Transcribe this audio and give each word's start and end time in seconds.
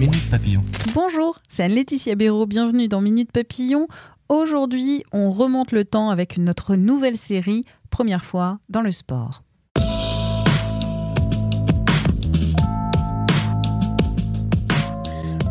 Minute 0.00 0.30
Papillon. 0.30 0.64
Bonjour, 0.94 1.36
c'est 1.46 1.62
Anne-Laetitia 1.64 2.14
Béraud, 2.14 2.46
bienvenue 2.46 2.88
dans 2.88 3.02
Minute 3.02 3.30
Papillon. 3.32 3.86
Aujourd'hui, 4.30 5.04
on 5.12 5.30
remonte 5.30 5.72
le 5.72 5.84
temps 5.84 6.08
avec 6.08 6.38
notre 6.38 6.74
nouvelle 6.74 7.18
série, 7.18 7.64
première 7.90 8.24
fois 8.24 8.60
dans 8.70 8.80
le 8.80 8.92
sport. 8.92 9.42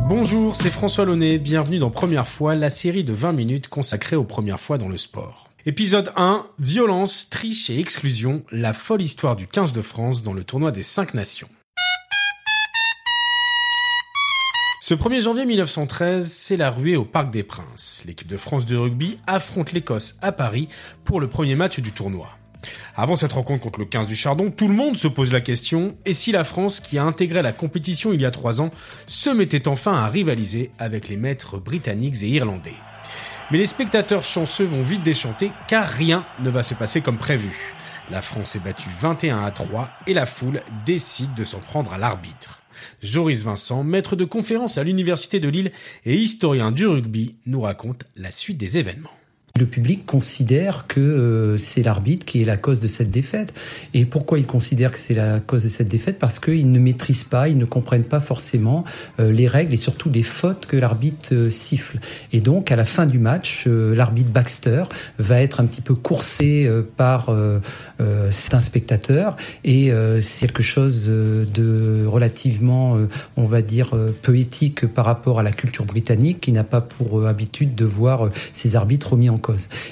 Bonjour, 0.09 0.55
c'est 0.55 0.71
François 0.71 1.05
Launay, 1.05 1.37
bienvenue 1.37 1.77
dans 1.77 1.91
Première 1.91 2.27
fois, 2.27 2.55
la 2.55 2.71
série 2.71 3.03
de 3.03 3.13
20 3.13 3.33
minutes 3.33 3.67
consacrée 3.67 4.15
aux 4.15 4.23
premières 4.23 4.59
fois 4.59 4.79
dans 4.79 4.89
le 4.89 4.97
sport. 4.97 5.51
Épisode 5.67 6.11
1, 6.15 6.43
violence, 6.57 7.29
triche 7.29 7.69
et 7.69 7.79
exclusion, 7.79 8.43
la 8.51 8.73
folle 8.73 9.03
histoire 9.03 9.35
du 9.35 9.45
15 9.45 9.73
de 9.73 9.83
France 9.83 10.23
dans 10.23 10.33
le 10.33 10.43
tournoi 10.43 10.71
des 10.71 10.81
5 10.81 11.13
nations. 11.13 11.49
Ce 14.89 14.95
1er 14.95 15.21
janvier 15.21 15.45
1913, 15.45 16.31
c'est 16.31 16.57
la 16.57 16.71
ruée 16.71 16.95
au 16.95 17.05
Parc 17.05 17.29
des 17.29 17.43
Princes. 17.43 18.01
L'équipe 18.07 18.27
de 18.27 18.37
France 18.37 18.65
de 18.65 18.75
rugby 18.75 19.19
affronte 19.27 19.71
l'Écosse 19.71 20.15
à 20.23 20.31
Paris 20.31 20.67
pour 21.03 21.21
le 21.21 21.29
premier 21.29 21.53
match 21.53 21.79
du 21.79 21.91
tournoi. 21.91 22.31
Avant 22.95 23.15
cette 23.15 23.33
rencontre 23.33 23.61
contre 23.61 23.77
le 23.77 23.85
15 23.85 24.07
du 24.07 24.15
Chardon, 24.15 24.49
tout 24.49 24.67
le 24.67 24.73
monde 24.73 24.97
se 24.97 25.07
pose 25.07 25.31
la 25.31 25.41
question, 25.41 25.95
et 26.05 26.15
si 26.15 26.31
la 26.31 26.43
France, 26.43 26.79
qui 26.79 26.97
a 26.97 27.03
intégré 27.03 27.43
la 27.43 27.51
compétition 27.51 28.13
il 28.13 28.21
y 28.23 28.25
a 28.25 28.31
trois 28.31 28.61
ans, 28.61 28.71
se 29.05 29.29
mettait 29.29 29.67
enfin 29.67 29.93
à 29.93 30.07
rivaliser 30.07 30.71
avec 30.79 31.07
les 31.07 31.17
maîtres 31.17 31.59
britanniques 31.59 32.23
et 32.23 32.29
irlandais? 32.29 32.73
Mais 33.51 33.59
les 33.59 33.67
spectateurs 33.67 34.25
chanceux 34.25 34.65
vont 34.65 34.81
vite 34.81 35.03
déchanter, 35.03 35.51
car 35.67 35.87
rien 35.87 36.25
ne 36.39 36.49
va 36.49 36.63
se 36.63 36.73
passer 36.73 37.01
comme 37.01 37.19
prévu. 37.19 37.75
La 38.09 38.23
France 38.23 38.55
est 38.55 38.63
battue 38.63 38.89
21 39.01 39.43
à 39.43 39.51
3 39.51 39.87
et 40.07 40.15
la 40.15 40.25
foule 40.25 40.61
décide 40.83 41.35
de 41.35 41.43
s'en 41.43 41.59
prendre 41.59 41.93
à 41.93 41.99
l'arbitre. 41.99 42.58
Joris 43.01 43.43
Vincent, 43.43 43.83
maître 43.83 44.15
de 44.15 44.25
conférence 44.25 44.77
à 44.77 44.83
l'Université 44.83 45.39
de 45.39 45.49
Lille 45.49 45.71
et 46.05 46.15
historien 46.15 46.71
du 46.71 46.87
rugby, 46.87 47.35
nous 47.45 47.61
raconte 47.61 48.03
la 48.15 48.31
suite 48.31 48.57
des 48.57 48.77
événements 48.77 49.18
le 49.59 49.65
public 49.65 50.05
considère 50.05 50.85
que 50.87 50.99
euh, 50.99 51.57
c'est 51.57 51.83
l'arbitre 51.83 52.25
qui 52.25 52.41
est 52.41 52.45
la 52.45 52.57
cause 52.57 52.79
de 52.79 52.87
cette 52.87 53.09
défaite. 53.09 53.53
Et 53.93 54.05
pourquoi 54.05 54.39
il 54.39 54.45
considère 54.45 54.91
que 54.91 54.97
c'est 54.97 55.13
la 55.13 55.39
cause 55.39 55.63
de 55.63 55.69
cette 55.69 55.89
défaite? 55.89 56.17
Parce 56.17 56.39
qu'ils 56.39 56.71
ne 56.71 56.79
maîtrisent 56.79 57.25
pas, 57.25 57.49
ils 57.49 57.57
ne 57.57 57.65
comprennent 57.65 58.05
pas 58.05 58.21
forcément 58.21 58.85
euh, 59.19 59.31
les 59.31 59.47
règles 59.47 59.73
et 59.73 59.77
surtout 59.77 60.09
les 60.09 60.23
fautes 60.23 60.65
que 60.65 60.77
l'arbitre 60.77 61.33
euh, 61.33 61.49
siffle. 61.49 61.99
Et 62.31 62.39
donc, 62.39 62.71
à 62.71 62.75
la 62.75 62.85
fin 62.85 63.05
du 63.05 63.19
match, 63.19 63.67
l'arbitre 63.67 64.29
Baxter 64.29 64.83
va 65.17 65.41
être 65.41 65.59
un 65.59 65.65
petit 65.65 65.81
peu 65.81 65.93
coursé 65.93 66.69
par 66.95 67.29
certains 68.29 68.59
spectateurs. 68.59 69.35
Et 69.63 69.91
c'est 70.21 70.47
quelque 70.47 70.63
chose 70.63 71.05
de 71.05 72.05
relativement, 72.05 72.97
on 73.35 73.43
va 73.43 73.61
dire, 73.61 73.93
peu 74.21 74.37
éthique 74.37 74.87
par 74.87 75.05
rapport 75.05 75.39
à 75.39 75.43
la 75.43 75.51
culture 75.51 75.85
britannique 75.85 76.39
qui 76.41 76.51
n'a 76.51 76.63
pas 76.63 76.81
pour 76.81 77.27
habitude 77.27 77.75
de 77.75 77.85
voir 77.85 78.29
ses 78.53 78.75
arbitres 78.75 79.11
remis 79.11 79.29
en 79.29 79.37
cause. 79.37 79.48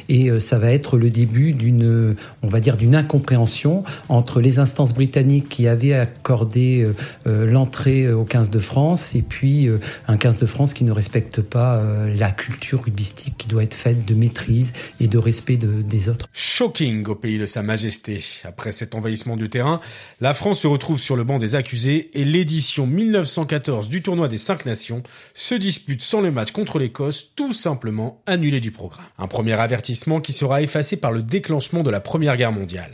Et 0.10 0.30
euh, 0.30 0.40
ça 0.40 0.58
va 0.58 0.72
être 0.72 0.98
le 0.98 1.10
début 1.10 1.54
d'une, 1.54 2.16
on 2.44 2.48
va 2.48 2.60
dire, 2.60 2.78
d'une 2.78 2.96
incompréhension 2.96 3.84
entre 4.10 4.42
les 4.42 4.60
instances 4.60 4.94
britanniques 4.94 5.50
qui 5.50 5.68
avaient 5.68 5.94
accordé 5.94 6.84
euh, 6.84 6.94
euh, 7.28 7.46
l'entrée 7.46 8.12
au 8.12 8.24
15 8.24 8.50
de 8.50 8.60
France 8.60 9.16
et 9.16 9.22
puis 9.22 9.70
un 10.08 10.18
15 10.18 10.40
de 10.40 10.46
France 10.46 10.74
qui 10.74 10.84
ne 10.84 10.92
respecte 10.92 11.42
pas 11.42 11.84
la 12.08 12.32
culture 12.32 12.84
rugbyistique 12.84 13.36
qui 13.38 13.48
doit 13.48 13.64
être 13.64 13.74
faite 13.74 14.06
de 14.06 14.14
maîtrise 14.14 14.74
et 15.00 15.08
de 15.08 15.18
respect 15.18 15.58
des 15.58 16.10
autres. 16.10 16.28
Shocking 16.34 17.06
au 17.08 17.16
pays 17.16 17.40
de 17.40 17.46
Sa 17.46 17.64
Majesté. 17.64 18.24
Après 18.44 18.72
cet 18.72 18.96
envahissement 18.96 19.38
du 19.38 19.50
terrain, 19.50 19.80
la 20.22 20.34
France 20.34 20.62
se 20.62 20.68
retrouve 20.68 21.00
sur 21.00 21.16
le 21.16 21.24
banc 21.24 21.40
des 21.40 21.56
accusés 21.56 22.10
et 22.14 22.26
l'édition 22.26 22.88
1914 22.88 23.90
du 23.90 24.02
tournoi 24.02 24.28
des 24.28 24.38
cinq 24.38 24.66
nations 24.66 25.04
se 25.34 25.56
dispute 25.56 26.02
sans 26.02 26.22
le 26.22 26.32
match 26.32 26.52
contre 26.52 26.80
l'Écosse, 26.80 27.32
tout 27.36 27.54
simplement 27.54 28.22
annulé 28.26 28.60
du 28.60 28.72
programme. 28.72 29.06
Un 29.18 29.28
premier 29.28 29.47
avertissement 29.54 30.20
qui 30.20 30.34
sera 30.34 30.62
effacé 30.62 30.98
par 30.98 31.12
le 31.12 31.22
déclenchement 31.22 31.84
de 31.84 31.90
la 31.90 32.00
Première 32.00 32.38
Guerre 32.38 32.52
mondiale. 32.52 32.94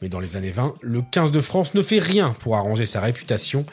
Mais 0.00 0.08
dans 0.08 0.20
les 0.20 0.36
années 0.36 0.50
20, 0.50 0.74
le 0.80 1.02
15 1.02 1.30
de 1.30 1.40
France 1.40 1.74
ne 1.74 1.82
fait 1.82 2.00
rien 2.00 2.34
pour 2.40 2.56
arranger 2.56 2.86
sa 2.86 3.00
réputation 3.00 3.64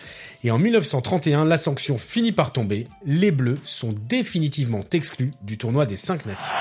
et 0.44 0.51
en 0.51 0.57
1931, 0.57 1.44
la 1.45 1.57
sanction 1.57 1.97
finit 1.97 2.31
par 2.31 2.53
tomber. 2.53 2.88
Les 3.06 3.31
Bleus 3.31 3.57
sont 3.63 3.89
définitivement 4.07 4.81
exclus 4.94 5.31
du 5.41 5.57
tournoi 5.57 5.85
des 5.85 5.97
cinq 5.97 6.25
nations. 6.25 6.51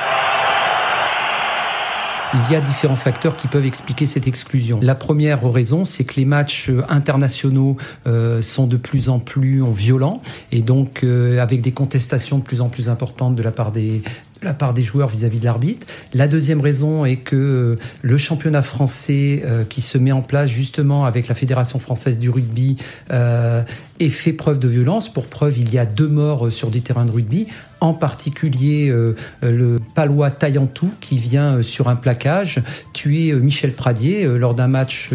Il 2.34 2.52
y 2.52 2.56
a 2.56 2.60
différents 2.60 2.96
facteurs 2.96 3.36
qui 3.36 3.48
peuvent 3.48 3.64
expliquer 3.64 4.04
cette 4.04 4.26
exclusion. 4.26 4.80
La 4.82 4.94
première 4.94 5.50
raison, 5.50 5.86
c'est 5.86 6.04
que 6.04 6.16
les 6.16 6.26
matchs 6.26 6.68
euh, 6.68 6.82
internationaux 6.90 7.78
euh, 8.06 8.42
sont 8.42 8.66
de 8.66 8.76
plus 8.76 9.08
en 9.08 9.18
plus 9.18 9.62
violents 9.72 10.20
et 10.52 10.60
donc 10.60 11.04
euh, 11.04 11.40
avec 11.40 11.62
des 11.62 11.72
contestations 11.72 12.36
de 12.38 12.42
plus 12.42 12.60
en 12.60 12.68
plus 12.68 12.90
importantes 12.90 13.34
de 13.34 13.42
la 13.42 13.50
part 13.50 13.72
des, 13.72 14.02
la 14.42 14.54
part 14.54 14.72
des 14.72 14.82
joueurs 14.82 15.08
vis-à-vis 15.08 15.40
de 15.40 15.44
l'arbitre. 15.44 15.86
La 16.12 16.28
deuxième 16.28 16.60
raison 16.60 17.04
est 17.04 17.16
que 17.16 17.36
euh, 17.36 17.76
le 18.02 18.16
championnat 18.16 18.62
français 18.62 19.42
euh, 19.44 19.64
qui 19.64 19.80
se 19.80 19.98
met 19.98 20.12
en 20.12 20.22
place 20.22 20.48
justement 20.48 21.04
avec 21.04 21.28
la 21.28 21.34
Fédération 21.34 21.78
française 21.78 22.18
du 22.18 22.30
rugby 22.30 22.76
euh, 23.10 23.62
est 23.98 24.08
fait 24.10 24.32
preuve 24.32 24.58
de 24.58 24.68
violence. 24.68 25.12
Pour 25.12 25.26
preuve, 25.26 25.58
il 25.58 25.72
y 25.72 25.78
a 25.78 25.86
deux 25.86 26.08
morts 26.08 26.52
sur 26.52 26.70
des 26.70 26.80
terrains 26.80 27.04
de 27.04 27.10
rugby, 27.10 27.48
en 27.80 27.94
particulier 27.94 28.94
le 29.42 29.76
palois 29.96 30.30
Taillantou 30.30 30.92
qui 31.00 31.16
vient 31.16 31.62
sur 31.62 31.88
un 31.88 31.96
plaquage 31.96 32.62
tuer 32.92 33.32
Michel 33.32 33.72
Pradier 33.72 34.24
lors 34.24 34.54
d'un 34.54 34.68
match 34.68 35.10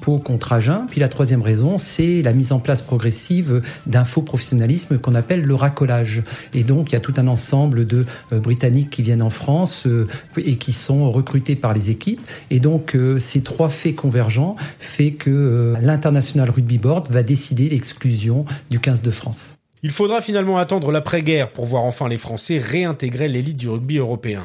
Pau 0.00 0.18
contre 0.18 0.52
Agen. 0.52 0.86
Puis 0.88 1.00
la 1.00 1.08
troisième 1.08 1.42
raison, 1.42 1.78
c'est 1.78 2.22
la 2.22 2.32
mise 2.32 2.52
en 2.52 2.60
place 2.60 2.80
progressive 2.80 3.60
d'un 3.86 4.04
faux 4.04 4.22
professionnalisme 4.22 4.98
qu'on 4.98 5.16
appelle 5.16 5.42
le 5.42 5.54
racolage. 5.56 6.22
Et 6.54 6.62
donc, 6.62 6.90
il 6.90 6.92
y 6.92 6.96
a 6.96 7.00
tout 7.00 7.14
un 7.16 7.26
ensemble 7.26 7.88
de 7.88 8.06
Britanniques 8.30 8.67
qui 8.90 9.02
viennent 9.02 9.22
en 9.22 9.30
France 9.30 9.86
euh, 9.86 10.06
et 10.36 10.56
qui 10.56 10.72
sont 10.72 11.10
recrutés 11.10 11.56
par 11.56 11.74
les 11.74 11.90
équipes. 11.90 12.20
Et 12.50 12.60
donc, 12.60 12.94
euh, 12.94 13.18
ces 13.18 13.40
trois 13.40 13.68
faits 13.68 13.94
convergents 13.94 14.56
fait 14.78 15.12
que 15.12 15.30
euh, 15.30 15.76
l'International 15.80 16.50
Rugby 16.50 16.78
Board 16.78 17.10
va 17.10 17.22
décider 17.22 17.68
l'exclusion 17.68 18.44
du 18.70 18.80
15 18.80 19.02
de 19.02 19.10
France. 19.10 19.58
Il 19.82 19.92
faudra 19.92 20.20
finalement 20.20 20.58
attendre 20.58 20.90
l'après-guerre 20.90 21.52
pour 21.52 21.64
voir 21.64 21.84
enfin 21.84 22.08
les 22.08 22.16
Français 22.16 22.58
réintégrer 22.58 23.28
l'élite 23.28 23.56
du 23.56 23.68
rugby 23.68 23.98
européen. 23.98 24.44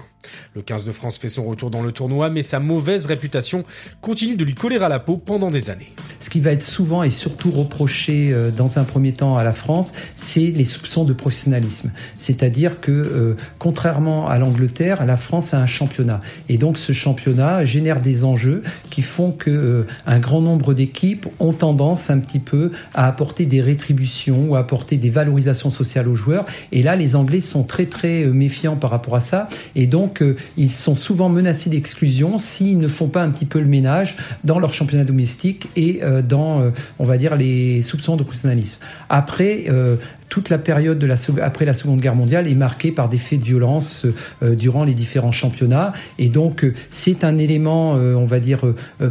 Le 0.53 0.61
15 0.61 0.85
de 0.85 0.91
France 0.91 1.17
fait 1.17 1.29
son 1.29 1.43
retour 1.43 1.71
dans 1.71 1.81
le 1.81 1.91
tournoi, 1.91 2.29
mais 2.29 2.43
sa 2.43 2.59
mauvaise 2.59 3.07
réputation 3.07 3.63
continue 4.01 4.35
de 4.35 4.43
lui 4.43 4.53
coller 4.53 4.77
à 4.77 4.89
la 4.89 4.99
peau 4.99 5.17
pendant 5.17 5.49
des 5.49 5.71
années. 5.71 5.91
Ce 6.23 6.29
qui 6.29 6.39
va 6.39 6.51
être 6.51 6.63
souvent 6.63 7.03
et 7.03 7.09
surtout 7.09 7.51
reproché 7.51 8.31
euh, 8.31 8.49
dans 8.49 8.79
un 8.79 8.85
premier 8.85 9.11
temps 9.11 9.35
à 9.35 9.43
la 9.43 9.51
France, 9.51 9.91
c'est 10.15 10.39
les 10.39 10.63
soupçons 10.63 11.03
de 11.03 11.11
professionnalisme. 11.11 11.91
C'est-à-dire 12.15 12.79
que, 12.79 12.91
euh, 12.91 13.35
contrairement 13.59 14.29
à 14.29 14.39
l'Angleterre, 14.39 15.05
la 15.05 15.17
France 15.17 15.53
a 15.53 15.59
un 15.59 15.65
championnat. 15.65 16.21
Et 16.47 16.57
donc 16.57 16.77
ce 16.77 16.93
championnat 16.93 17.65
génère 17.65 17.99
des 17.99 18.23
enjeux 18.23 18.63
qui 18.89 19.01
font 19.01 19.31
que 19.31 19.49
euh, 19.49 19.87
un 20.05 20.19
grand 20.19 20.39
nombre 20.39 20.73
d'équipes 20.73 21.27
ont 21.41 21.51
tendance 21.51 22.09
un 22.09 22.19
petit 22.19 22.39
peu 22.39 22.71
à 22.93 23.05
apporter 23.05 23.45
des 23.45 23.59
rétributions 23.59 24.45
ou 24.47 24.55
à 24.55 24.59
apporter 24.59 24.95
des 24.95 25.09
valorisations 25.09 25.71
sociales 25.71 26.07
aux 26.07 26.15
joueurs. 26.15 26.45
Et 26.71 26.83
là, 26.83 26.95
les 26.95 27.17
Anglais 27.17 27.41
sont 27.41 27.63
très 27.63 27.87
très 27.87 28.23
méfiants 28.27 28.77
par 28.77 28.91
rapport 28.91 29.17
à 29.17 29.19
ça. 29.19 29.49
Et 29.75 29.87
donc 29.87 30.23
ils 30.55 30.71
sont 30.71 30.95
souvent 30.95 31.27
menacés 31.27 31.69
d'exclusion 31.69 32.37
s'ils 32.37 32.77
ne 32.77 32.87
font 32.87 33.09
pas 33.09 33.23
un 33.23 33.29
petit 33.29 33.45
peu 33.45 33.59
le 33.59 33.67
ménage 33.67 34.15
dans 34.45 34.57
leur 34.57 34.73
championnat 34.73 35.03
domestique 35.03 35.67
et 35.75 35.99
euh, 36.12 36.12
dans, 36.21 36.61
euh, 36.61 36.69
on 36.99 37.05
va 37.05 37.17
dire, 37.17 37.35
les 37.35 37.81
soupçons 37.81 38.15
de 38.15 38.23
professionnalisme. 38.23 38.77
Après, 39.09 39.65
euh, 39.69 39.95
toute 40.29 40.49
la 40.49 40.57
période 40.57 40.99
de 40.99 41.05
la, 41.05 41.15
après 41.41 41.65
la 41.65 41.73
Seconde 41.73 42.01
Guerre 42.01 42.15
mondiale 42.15 42.47
est 42.47 42.55
marquée 42.55 42.91
par 42.91 43.07
des 43.07 43.17
faits 43.17 43.39
de 43.39 43.45
violence 43.45 44.07
durant 44.41 44.83
les 44.83 44.95
différents 44.95 45.29
championnats. 45.29 45.93
Et 46.17 46.27
donc, 46.27 46.65
c'est 46.89 47.23
un 47.23 47.37
élément, 47.37 47.91
on 47.91 48.25
va 48.25 48.39
dire, 48.39 48.61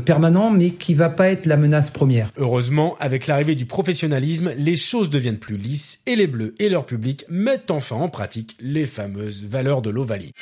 permanent, 0.05 0.51
mais 0.51 0.71
qui 0.71 0.95
va 0.95 1.11
pas 1.11 1.29
être 1.29 1.47
la 1.47 1.57
menace 1.57 1.91
première. 1.91 2.33
Heureusement, 2.39 2.97
avec 2.99 3.29
l'arrivée 3.29 3.55
du 3.55 3.67
professionnalisme, 3.67 4.51
les 4.59 4.77
choses 4.77 5.11
deviennent 5.11 5.39
plus 5.39 5.59
lisses 5.59 6.01
et 6.07 6.17
les 6.17 6.27
Bleus 6.27 6.55
et 6.59 6.69
leur 6.69 6.87
public 6.87 7.25
mettent 7.29 7.71
enfin 7.71 7.97
en 7.97 8.09
pratique 8.09 8.57
les 8.61 8.87
fameuses 8.87 9.47
valeurs 9.47 9.81
de 9.81 9.91
l'Ovalie. 9.91 10.33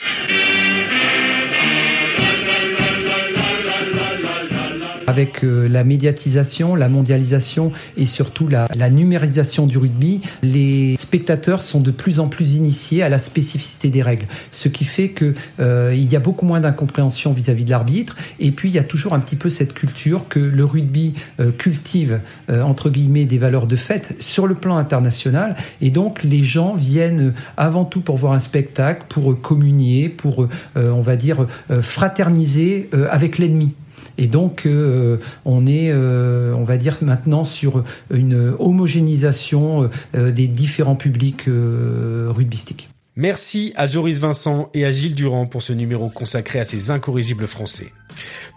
Avec 5.11 5.43
euh, 5.43 5.69
la 5.69 5.83
médiatisation, 5.83 6.77
la 6.77 6.89
mondialisation 6.89 7.73
et 7.97 8.07
surtout 8.07 8.47
la, 8.47 8.69
numérisation 8.91 9.67
du 9.67 9.77
rugby, 9.77 10.21
les 10.45 10.97
spectateurs 11.01 11.65
sont 11.65 11.81
de 11.81 11.91
plus 11.91 12.21
en 12.21 12.29
plus 12.29 12.55
initiés 12.55 13.03
à 13.03 13.09
la 13.09 13.19
spécificité 13.19 13.89
des 13.89 14.03
règles, 14.03 14.27
ce 14.53 14.69
qui 14.69 14.85
fait 14.85 15.09
que 15.09 15.35
euh, 15.59 15.93
il 15.93 16.09
y 16.13 16.15
a 16.15 16.21
beaucoup 16.21 16.47
moins 16.47 16.61
d'incompréhension 16.61 17.33
vis-à-vis 17.33 17.65
de 17.65 17.71
l'arbitre. 17.71 18.15
Et 18.39 18.53
puis 18.53 18.69
il 18.69 18.75
y 18.77 18.79
a 18.79 18.85
toujours 18.85 19.13
un 19.13 19.19
petit 19.19 19.35
peu 19.35 19.49
cette 19.49 19.75
culture 19.75 20.29
que 20.29 20.39
le 20.39 20.65
rugby 20.65 21.15
euh, 21.41 21.51
cultive 21.51 22.21
entre 22.49 22.89
guillemets 22.89 23.25
des 23.25 23.39
valeurs 23.39 23.67
de 23.67 23.75
fête 23.75 24.15
sur 24.21 24.47
le 24.47 24.55
plan 24.55 24.77
international. 24.77 25.57
Et 25.81 25.91
donc 25.91 26.23
les 26.23 26.45
gens 26.45 26.73
viennent 26.73 27.35
avant 27.57 27.85
tout 27.85 28.01
pour 28.01 28.17
voir 28.17 28.33
un 28.33 28.39
spectacle, 28.39 29.07
pour 29.09 29.41
communier, 29.41 30.09
pour 30.09 30.47
on 30.77 31.01
va 31.01 31.17
dire 31.17 31.47
fraterniser 31.81 32.89
avec 33.11 33.39
l'ennemi. 33.39 33.75
Et 34.19 34.27
donc, 34.27 34.67
euh, 34.67 35.19
on 35.45 35.67
est, 35.67 35.91
euh, 35.91 36.55
on 36.55 36.65
va 36.65 36.77
dire 36.77 36.99
maintenant 37.03 37.45
sur 37.45 37.85
une 38.13 38.55
homogénéisation 38.59 39.91
euh, 40.15 40.31
des 40.31 40.47
différents 40.47 40.97
publics 40.97 41.45
rugbystiques. 41.47 42.91
Merci 43.17 43.73
à 43.77 43.87
Joris 43.87 44.19
Vincent 44.19 44.71
et 44.73 44.85
à 44.85 44.93
Gilles 44.93 45.15
Durand 45.15 45.47
pour 45.47 45.63
ce 45.63 45.73
numéro 45.73 46.09
consacré 46.09 46.61
à 46.61 46.65
ces 46.65 46.91
incorrigibles 46.91 47.47
français. 47.47 47.93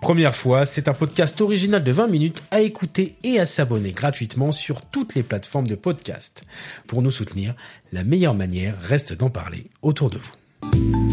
Première 0.02 0.36
fois, 0.36 0.66
c'est 0.66 0.88
un 0.88 0.94
podcast 0.94 1.42
original 1.42 1.84
de 1.84 1.92
20 1.92 2.08
minutes 2.08 2.42
à 2.52 2.62
écouter 2.62 3.16
et 3.24 3.40
à 3.40 3.46
s'abonner 3.46 3.92
gratuitement 3.92 4.52
sur 4.52 4.82
toutes 4.82 5.16
les 5.16 5.24
plateformes 5.24 5.68
de 5.68 5.76
podcast. 5.76 6.44
Pour 6.88 7.02
nous 7.02 7.12
soutenir, 7.12 7.56
la 7.92 8.04
meilleure 8.04 8.36
manière 8.36 8.80
reste 8.80 9.14
d'en 9.14 9.30
parler 9.30 9.66
autour 9.82 10.10
de 10.10 10.18
vous. 10.18 11.13